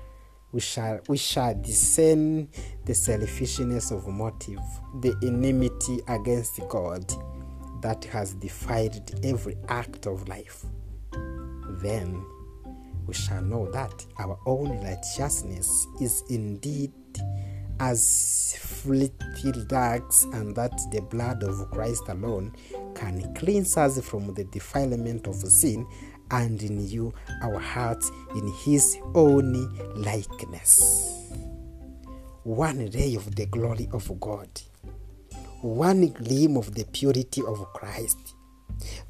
We 0.52 0.61
shall, 0.61 1.00
we 1.09 1.16
shall 1.16 1.54
discern 1.54 2.48
the 2.85 2.94
selfishness 2.94 3.90
of 3.90 4.07
motive, 4.07 4.61
the 5.00 5.16
enmity 5.22 6.00
against 6.07 6.61
God 6.68 7.11
that 7.80 8.04
has 8.04 8.35
defiled 8.35 9.18
every 9.24 9.57
act 9.68 10.07
of 10.07 10.28
life. 10.28 10.66
Then 11.80 12.24
we 13.07 13.14
shall 13.14 13.43
know 13.43 13.71
that 13.73 14.05
our 14.19 14.38
own 14.47 14.81
righteousness 14.83 15.87
is 16.01 16.23
indeed 16.31 16.93
as 17.81 18.57
filthy 18.61 19.53
rags, 19.71 20.25
and 20.33 20.55
that 20.57 20.73
the 20.93 21.01
blood 21.01 21.43
of 21.43 21.71
Christ 21.71 22.05
alone 22.09 22.55
can 22.95 23.35
cleanse 23.35 23.77
us 23.77 24.01
from 24.05 24.33
the 24.35 24.45
defilement 24.45 25.27
of 25.27 25.37
sin 25.37 25.87
and 26.31 26.62
renew 26.62 27.12
our 27.43 27.59
hearts 27.59 28.11
in 28.37 28.47
His 28.64 28.97
own 29.14 29.53
likeness. 29.97 31.31
One 32.45 32.90
ray 32.90 33.14
of 33.14 33.35
the 33.35 33.47
glory 33.47 33.88
of 33.93 34.21
God, 34.21 34.49
one 35.62 36.09
gleam 36.09 36.57
of 36.57 36.75
the 36.75 36.85
purity 36.85 37.43
of 37.47 37.64
Christ, 37.73 38.35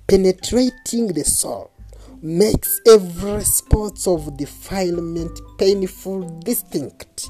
penetrating 0.07 1.09
the 1.09 1.25
soul, 1.25 1.74
makes 2.25 2.81
every 2.87 3.45
spot 3.45 4.07
of 4.07 4.35
defilement 4.39 5.39
painful, 5.59 6.41
distinct, 6.41 7.29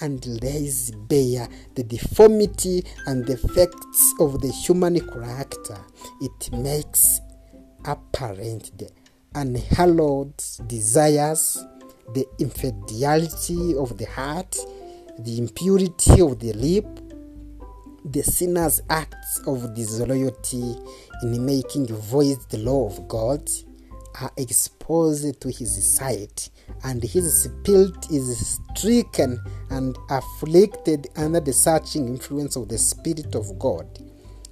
and 0.00 0.26
lays 0.42 0.90
bare 1.08 1.48
the 1.76 1.84
deformity 1.84 2.84
and 3.06 3.24
defects 3.24 4.12
of 4.18 4.40
the 4.40 4.50
human 4.50 4.98
character. 5.10 5.78
It 6.20 6.52
makes 6.52 7.20
apparent 7.84 8.76
the 8.76 8.90
unhallowed 9.36 10.34
desires, 10.66 11.64
the 12.12 12.26
infidelity 12.40 13.76
of 13.76 13.96
the 13.96 14.06
heart, 14.06 14.56
the 15.20 15.38
impurity 15.38 16.20
of 16.20 16.40
the 16.40 16.52
lip, 16.54 16.86
the 18.04 18.22
sinner's 18.24 18.82
acts 18.90 19.40
of 19.46 19.72
disloyalty 19.76 20.74
in 21.22 21.46
making 21.46 21.86
void 21.86 22.38
the 22.50 22.58
law 22.58 22.88
of 22.88 23.06
God 23.06 23.48
are 24.20 24.32
exposed 24.36 25.40
to 25.40 25.48
his 25.48 25.96
sight 25.96 26.50
and 26.84 27.02
his 27.02 27.44
spirit 27.44 28.10
is 28.10 28.58
stricken 28.74 29.40
and 29.70 29.96
afflicted 30.10 31.08
under 31.16 31.40
the 31.40 31.52
searching 31.52 32.08
influence 32.08 32.56
of 32.56 32.68
the 32.68 32.78
Spirit 32.78 33.34
of 33.34 33.58
God. 33.58 33.86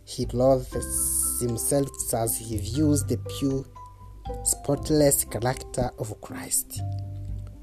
He 0.05 0.27
loathes 0.27 1.40
himself 1.40 1.88
as 2.12 2.37
he 2.37 2.57
views 2.57 3.05
the 3.05 3.18
pure, 3.38 3.64
spotless 4.44 5.25
character 5.25 5.90
of 5.99 6.20
Christ. 6.20 6.81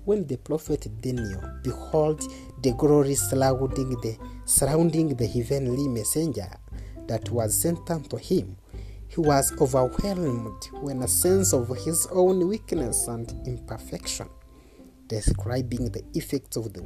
When 0.06 0.26
the 0.28 0.38
prophet 0.38 0.88
Daniel 1.02 1.42
beheld 1.64 2.22
the 2.62 2.74
glory 2.74 3.16
surrounding 3.16 3.90
the, 4.02 4.18
surrounding 4.46 5.16
the 5.16 5.28
heavenly 5.28 5.88
messenger 5.88 6.50
that 7.08 7.30
was 7.30 7.54
sent 7.54 7.90
unto 7.90 8.18
him, 8.18 8.56
he 9.08 9.22
was 9.22 9.54
overwhelmed 9.62 10.70
when 10.82 11.02
a 11.04 11.08
sense 11.08 11.54
of 11.54 11.70
his 11.86 12.08
own 12.12 12.48
weakness 12.48 13.08
and 13.08 13.32
imperfection 13.48 14.30
describing 15.08 15.90
the 15.92 16.04
effects 16.14 16.58
of 16.58 16.74
the 16.74 16.82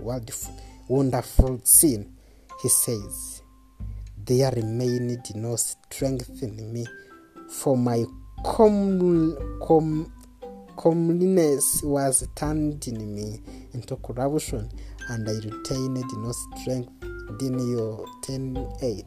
wonderful 0.87 1.59
sin, 1.63 2.13
he 2.61 2.69
says, 2.69 3.41
There 4.17 4.51
remained 4.51 5.35
no 5.35 5.55
strength 5.55 6.43
in 6.43 6.71
me, 6.71 6.85
for 7.49 7.75
my 7.75 8.05
com- 8.45 9.59
com- 9.63 10.13
comeliness 10.77 11.81
was 11.83 12.27
turned 12.35 12.87
in 12.87 13.13
me 13.13 13.41
into 13.73 13.95
corruption, 13.97 14.69
and 15.09 15.27
I 15.27 15.33
retained 15.33 16.05
no 16.17 16.31
strength. 16.31 16.91
Daniel 17.39 18.05
10:8. 18.23 19.05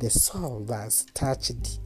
The 0.00 0.10
soul 0.10 0.64
thus 0.66 1.06
touched 1.14 1.78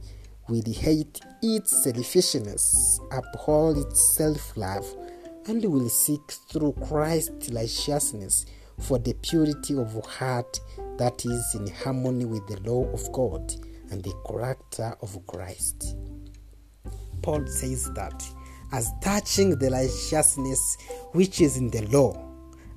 will 0.47 0.63
hate 0.73 1.19
its 1.41 1.83
selfishness, 1.83 2.99
uphold 3.11 3.77
its 3.77 4.15
self-love, 4.15 4.85
and 5.47 5.63
will 5.65 5.89
seek 5.89 6.31
through 6.49 6.73
Christ's 6.87 7.51
righteousness 7.51 8.45
for 8.79 8.99
the 8.99 9.13
purity 9.21 9.77
of 9.77 9.93
heart 10.05 10.59
that 10.97 11.25
is 11.25 11.55
in 11.55 11.67
harmony 11.67 12.25
with 12.25 12.45
the 12.47 12.59
law 12.69 12.85
of 12.91 13.11
God 13.11 13.53
and 13.91 14.03
the 14.03 14.13
character 14.27 14.95
of 15.01 15.17
Christ. 15.27 15.95
Paul 17.21 17.45
says 17.47 17.89
that 17.93 18.23
as 18.71 18.91
touching 19.01 19.57
the 19.57 19.69
righteousness 19.69 20.77
which 21.13 21.41
is 21.41 21.57
in 21.57 21.69
the 21.69 21.81
law, 21.87 22.21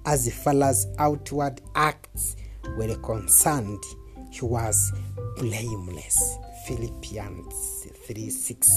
as 0.07 0.33
far 0.42 0.62
as 0.62 0.87
outward 0.98 1.61
acts 1.74 2.37
were 2.76 2.94
concerned, 2.96 3.83
he 4.31 4.44
was 4.44 4.92
blameless. 5.37 6.38
Philippians 6.68 7.87
3 8.07 8.28
6. 8.28 8.70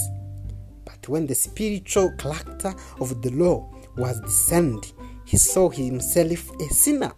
But 0.86 1.06
when 1.10 1.26
the 1.26 1.34
spiritual 1.34 2.10
character 2.12 2.74
of 2.98 3.20
the 3.20 3.30
law 3.32 3.70
was 3.98 4.18
discerned, 4.20 4.90
he 5.26 5.36
saw 5.36 5.68
himself 5.68 6.50
a 6.58 6.72
sinner, 6.72 7.12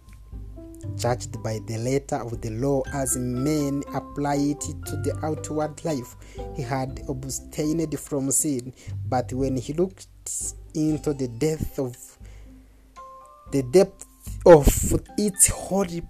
judged 0.96 1.40
by 1.44 1.60
the 1.68 1.78
letter 1.78 2.16
of 2.16 2.40
the 2.40 2.50
law 2.50 2.82
as 2.92 3.16
men 3.16 3.84
apply 3.94 4.34
it 4.34 4.60
to 4.62 4.96
the 4.96 5.16
outward 5.22 5.84
life. 5.84 6.16
He 6.56 6.62
had 6.62 7.02
abstained 7.08 7.96
from 8.00 8.32
sin, 8.32 8.72
but 9.08 9.32
when 9.32 9.56
he 9.56 9.74
looked 9.74 10.08
into 10.74 11.14
the 11.14 11.28
depth 11.28 11.78
of 11.78 11.96
the 13.52 13.62
depth 13.62 14.06
of 14.44 14.66
its 15.16 15.46
holy 15.46 16.02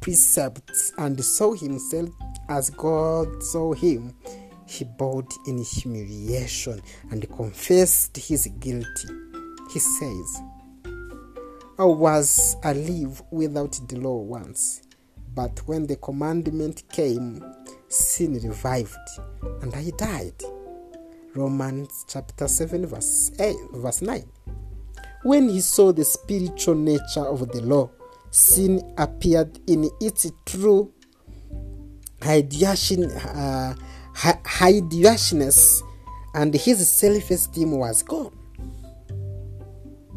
precepts 0.00 0.92
and 0.98 1.22
saw 1.24 1.54
himself 1.54 2.08
as 2.48 2.70
God 2.70 3.42
saw 3.42 3.72
him, 3.72 4.14
he 4.66 4.84
bowed 4.84 5.30
in 5.46 5.62
humiliation 5.62 6.80
and 7.10 7.28
confessed 7.30 8.16
his 8.16 8.48
guilt. 8.58 9.04
He 9.72 9.78
says, 9.78 10.42
I 11.78 11.84
was 11.84 12.56
alive 12.64 13.22
without 13.30 13.78
the 13.88 13.96
law 13.96 14.18
once, 14.18 14.82
but 15.34 15.58
when 15.66 15.86
the 15.86 15.96
commandment 15.96 16.82
came, 16.90 17.42
sin 17.88 18.34
revived 18.34 18.96
and 19.62 19.74
I 19.74 19.90
died. 19.96 20.42
Romans 21.34 22.04
chapter 22.08 22.48
7, 22.48 22.86
verse, 22.86 23.30
8, 23.38 23.56
verse 23.74 24.02
9. 24.02 24.24
When 25.22 25.48
he 25.48 25.60
saw 25.60 25.92
the 25.92 26.04
spiritual 26.04 26.74
nature 26.74 27.24
of 27.24 27.50
the 27.52 27.60
law, 27.62 27.90
sin 28.30 28.80
appeared 28.96 29.58
in 29.66 29.90
its 30.00 30.30
true 30.46 30.92
hideousness, 32.22 33.24
uh, 33.26 33.74
and 36.34 36.54
his 36.54 36.88
self 36.88 37.30
esteem 37.30 37.72
was 37.72 38.02
gone. 38.02 38.36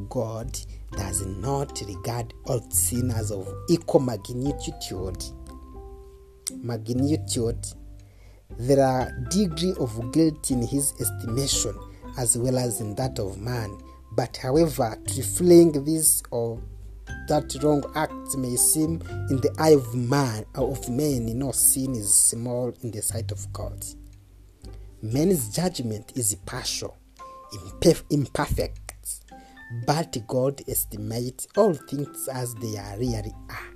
God 0.09 0.57
does 0.91 1.25
not 1.25 1.81
regard 1.87 2.33
all 2.45 2.61
sinners 2.69 3.31
of 3.31 3.47
equal 3.69 4.01
magnitude. 4.01 5.23
Magnitude, 6.57 7.65
there 8.59 8.85
are 8.85 9.11
degree 9.31 9.73
of 9.79 10.11
guilt 10.11 10.51
in 10.51 10.61
his 10.61 10.93
estimation 10.99 11.73
as 12.17 12.37
well 12.37 12.57
as 12.59 12.79
in 12.81 12.95
that 12.95 13.17
of 13.19 13.39
man. 13.39 13.77
But 14.11 14.37
however, 14.37 14.97
trifling 15.07 15.71
this 15.83 16.21
or 16.29 16.61
that 17.27 17.55
wrong 17.63 17.83
act 17.95 18.37
may 18.37 18.55
seem 18.55 19.01
in 19.29 19.37
the 19.37 19.53
eye 19.59 19.73
of 19.73 19.95
man 19.95 20.45
of 20.55 20.89
men, 20.89 21.37
no 21.37 21.51
sin 21.51 21.95
is 21.95 22.13
small 22.13 22.73
in 22.81 22.91
the 22.91 23.01
sight 23.01 23.31
of 23.31 23.51
God. 23.53 23.85
Man's 25.01 25.49
judgment 25.49 26.13
is 26.15 26.35
partial, 26.45 26.97
imperfect, 28.09 28.95
but 29.85 30.15
God 30.27 30.61
estimates 30.67 31.47
all 31.57 31.73
things 31.73 32.27
as 32.31 32.53
they 32.55 32.77
are 32.77 32.97
really 32.97 33.33
are. 33.49 33.73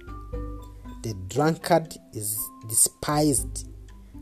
The 1.04 1.14
drunkard 1.28 1.96
is 2.14 2.40
despised 2.68 3.70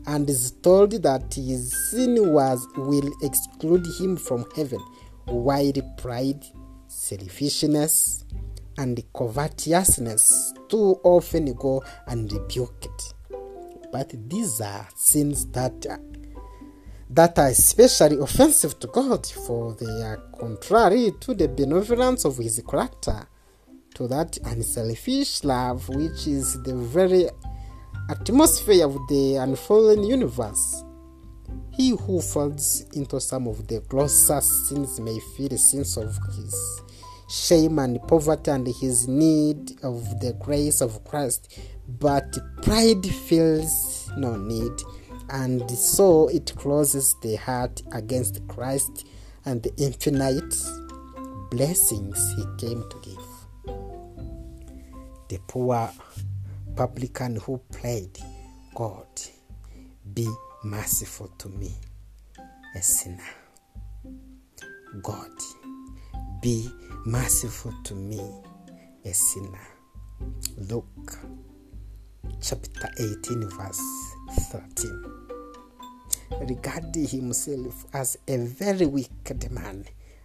and 0.06 0.28
is 0.28 0.52
told 0.62 0.92
that 1.02 1.34
his 1.34 1.74
sin 1.90 2.32
was 2.32 2.66
will 2.76 3.10
exclude 3.22 3.86
him 3.98 4.16
from 4.16 4.44
heaven, 4.54 4.80
while 5.26 5.72
pride, 5.98 6.44
selfishness, 6.86 8.24
and 8.78 9.02
covetousness 9.12 10.54
too 10.68 11.00
often 11.04 11.52
go 11.54 11.82
unrebuked. 12.08 13.14
But 13.92 14.12
these 14.28 14.60
are 14.60 14.88
sins 14.94 15.46
that 15.52 15.86
that 17.08 17.38
are 17.38 17.48
especially 17.48 18.18
offensive 18.18 18.78
to 18.80 18.88
God, 18.88 19.26
for 19.26 19.74
they 19.74 20.02
are 20.02 20.20
contrary 20.38 21.12
to 21.20 21.34
the 21.34 21.48
benevolence 21.48 22.24
of 22.24 22.36
His 22.36 22.60
character, 22.68 23.28
to 23.94 24.08
that 24.08 24.38
unselfish 24.44 25.44
love 25.44 25.88
which 25.88 26.26
is 26.26 26.60
the 26.64 26.74
very 26.74 27.28
atmosphere 28.10 28.84
of 28.84 28.94
the 29.08 29.36
unfallen 29.36 30.04
universe. 30.04 30.82
He 31.72 31.90
who 31.90 32.20
falls 32.20 32.86
into 32.94 33.20
some 33.20 33.46
of 33.46 33.66
the 33.68 33.80
closest 33.82 34.68
sins 34.68 34.98
may 34.98 35.18
feel 35.36 35.52
a 35.52 35.58
sense 35.58 35.96
of 35.96 36.16
his 36.34 36.82
shame 37.28 37.78
and 37.78 38.00
poverty 38.06 38.50
and 38.50 38.66
his 38.66 39.08
need 39.08 39.82
of 39.82 40.20
the 40.20 40.32
grace 40.40 40.80
of 40.80 41.04
Christ, 41.04 41.58
but 41.88 42.38
pride 42.62 43.04
feels 43.06 44.10
no 44.16 44.36
need, 44.36 44.72
and 45.30 45.68
so 45.70 46.28
it 46.28 46.54
closes 46.56 47.14
the 47.22 47.36
heart 47.36 47.82
against 47.92 48.46
Christ 48.48 49.06
and 49.44 49.62
the 49.62 49.72
infinite 49.76 50.54
blessings 51.50 52.34
he 52.36 52.44
came 52.58 52.84
to 52.90 52.96
give. 53.02 53.74
The 55.28 55.38
poor 55.48 55.90
publican 56.76 57.36
who 57.36 57.58
prayed, 57.72 58.18
God, 58.74 59.06
be 60.14 60.28
merciful 60.62 61.28
to 61.38 61.48
me, 61.48 61.72
a 62.74 62.82
sinner. 62.82 63.30
God, 65.02 65.30
be 66.42 66.68
merciful 67.06 67.72
to 67.84 67.94
me, 67.94 68.20
a 69.04 69.14
sinner. 69.14 69.68
Luke 70.56 71.16
chapter 72.42 72.90
18, 72.98 73.48
verse 73.50 73.80
13. 74.50 75.04
Regarding 76.48 77.06
himself 77.06 77.84
as 77.94 78.18
a 78.26 78.38
very 78.38 78.86
wicked 78.86 79.48
man, 79.52 79.84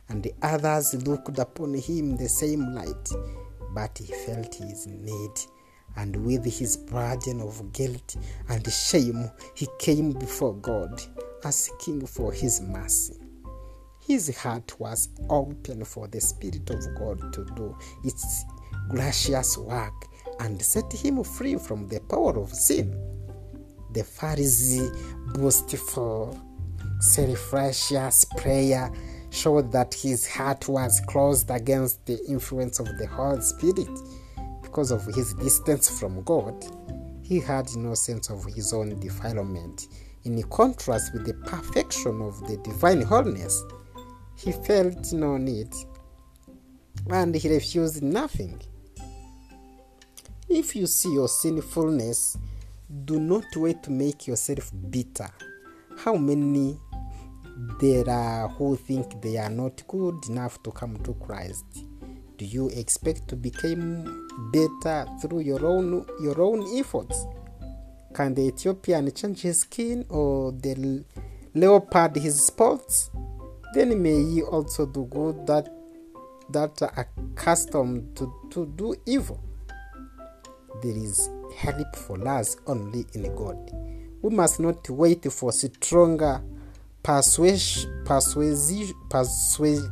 and 0.09 0.23
the 0.23 0.33
others 0.41 0.95
looked 1.05 1.37
upon 1.37 1.75
him 1.75 2.17
the 2.17 2.27
same 2.27 2.73
light, 2.73 3.09
but 3.75 3.95
he 3.99 4.11
felt 4.25 4.55
his 4.55 4.87
need, 4.87 5.39
and 5.97 6.15
with 6.25 6.43
his 6.45 6.77
burden 6.77 7.41
of 7.41 7.71
guilt 7.73 8.15
and 8.49 8.67
shame, 8.73 9.29
he 9.53 9.67
came 9.77 10.13
before 10.13 10.55
God, 10.55 10.99
asking 11.45 12.07
for 12.07 12.33
his 12.33 12.59
mercy. 12.59 13.19
His 14.11 14.35
heart 14.39 14.77
was 14.77 15.07
open 15.29 15.85
for 15.85 16.05
the 16.05 16.19
Spirit 16.19 16.69
of 16.69 16.83
God 16.99 17.31
to 17.31 17.45
do 17.55 17.73
its 18.03 18.43
gracious 18.89 19.57
work 19.57 19.93
and 20.41 20.61
set 20.61 20.91
him 20.91 21.23
free 21.23 21.55
from 21.55 21.87
the 21.87 22.01
power 22.01 22.37
of 22.37 22.53
sin. 22.53 22.91
The 23.93 24.01
Pharisee 24.01 24.91
boastful, 25.33 26.37
self-righteous 26.99 28.25
prayer 28.35 28.91
showed 29.29 29.71
that 29.71 29.93
his 29.93 30.27
heart 30.27 30.67
was 30.67 31.01
closed 31.07 31.49
against 31.49 32.05
the 32.05 32.19
influence 32.27 32.79
of 32.81 32.87
the 32.97 33.07
Holy 33.07 33.39
Spirit. 33.39 33.97
Because 34.61 34.91
of 34.91 35.05
his 35.05 35.33
distance 35.35 35.89
from 35.89 36.21
God, 36.23 36.65
he 37.21 37.39
had 37.39 37.73
no 37.77 37.93
sense 37.93 38.29
of 38.29 38.43
his 38.43 38.73
own 38.73 38.99
defilement. 38.99 39.87
In 40.25 40.43
contrast 40.49 41.13
with 41.13 41.25
the 41.25 41.33
perfection 41.49 42.21
of 42.21 42.45
the 42.45 42.57
divine 42.57 43.03
holiness, 43.03 43.63
he 44.43 44.51
felt 44.51 45.13
no 45.13 45.37
need 45.37 45.73
and 47.09 47.35
he 47.35 47.49
refused 47.49 48.01
nothing. 48.01 48.59
If 50.49 50.75
you 50.75 50.87
see 50.87 51.13
your 51.13 51.29
sinfulness, 51.29 52.37
do 53.05 53.19
not 53.19 53.45
wait 53.55 53.83
to 53.83 53.91
make 53.91 54.27
yourself 54.27 54.71
bitter. 54.89 55.29
How 55.97 56.15
many 56.15 56.79
there 57.79 58.09
are 58.09 58.49
who 58.49 58.75
think 58.75 59.21
they 59.21 59.37
are 59.37 59.49
not 59.49 59.87
good 59.87 60.25
enough 60.27 60.61
to 60.63 60.71
come 60.71 60.97
to 61.03 61.13
Christ? 61.13 61.85
Do 62.37 62.45
you 62.45 62.69
expect 62.69 63.27
to 63.29 63.35
become 63.35 64.27
better 64.51 65.05
through 65.21 65.41
your 65.41 65.65
own 65.65 66.05
your 66.21 66.41
own 66.41 66.65
efforts? 66.77 67.25
Can 68.13 68.33
the 68.33 68.47
Ethiopian 68.47 69.11
change 69.11 69.41
his 69.41 69.61
skin 69.61 70.05
or 70.09 70.51
the 70.51 71.05
leopard 71.53 72.15
his 72.17 72.43
spots? 72.45 73.11
Then 73.73 74.01
may 74.01 74.19
ye 74.19 74.41
also 74.43 74.85
do 74.85 75.05
good 75.05 75.47
that 75.47 75.69
that 76.49 76.81
are 76.81 77.07
accustomed 77.33 78.15
to, 78.17 78.33
to 78.49 78.65
do 78.75 78.95
evil. 79.05 79.41
There 80.81 80.97
is 80.97 81.29
help 81.55 81.95
for 81.95 82.27
us 82.27 82.57
only 82.67 83.05
in 83.13 83.33
God. 83.35 83.71
We 84.21 84.35
must 84.35 84.59
not 84.59 84.89
wait 84.89 85.31
for 85.31 85.51
stronger 85.51 86.41
persuasion. 87.03 88.03
Persuasion. 88.05 88.93
Persuasion. 89.09 89.91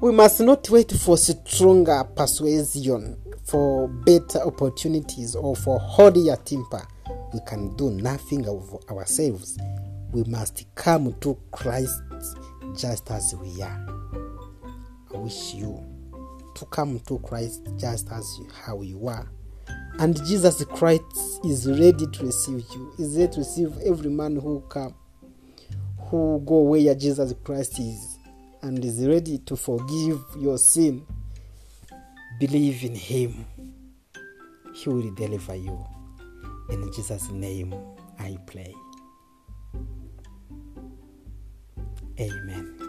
We 0.00 0.12
must 0.12 0.40
not 0.40 0.68
wait 0.70 0.90
for 0.90 1.16
stronger 1.16 2.02
persuasion, 2.16 3.16
for 3.44 3.88
better 3.88 4.40
opportunities, 4.40 5.36
or 5.36 5.54
for 5.54 5.78
holier 5.78 6.36
temper. 6.36 6.86
We 7.32 7.40
can 7.46 7.76
do 7.76 7.90
nothing 7.90 8.48
of 8.48 8.76
ourselves. 8.90 9.58
We 10.12 10.24
must 10.24 10.66
come 10.74 11.14
to 11.20 11.38
Christ 11.50 12.02
just 12.76 13.10
as 13.10 13.34
we 13.40 13.62
are. 13.62 13.86
I 15.14 15.16
wish 15.16 15.54
you 15.54 15.84
to 16.54 16.66
come 16.66 17.00
to 17.00 17.18
Christ 17.20 17.66
just 17.78 18.10
as 18.12 18.38
you, 18.38 18.48
how 18.64 18.82
you 18.82 19.08
are. 19.08 19.30
And 19.98 20.16
Jesus 20.26 20.64
Christ 20.64 21.02
is 21.44 21.66
ready 21.66 22.06
to 22.06 22.26
receive 22.26 22.64
you. 22.74 22.92
Is 22.98 23.16
ready 23.16 23.32
to 23.32 23.38
receive 23.40 23.72
every 23.86 24.10
man 24.10 24.36
who 24.36 24.60
come, 24.68 24.94
who 25.98 26.42
go 26.44 26.62
where 26.62 26.94
Jesus 26.94 27.32
Christ 27.44 27.78
is, 27.78 28.18
and 28.62 28.84
is 28.84 29.06
ready 29.06 29.38
to 29.38 29.56
forgive 29.56 30.20
your 30.38 30.58
sin. 30.58 31.06
Believe 32.38 32.84
in 32.84 32.94
Him. 32.94 33.46
He 34.74 34.88
will 34.88 35.14
deliver 35.14 35.54
you. 35.54 35.86
In 36.70 36.90
Jesus' 36.92 37.30
name, 37.30 37.74
I 38.18 38.36
pray. 38.46 38.74
Amen. 42.20 42.81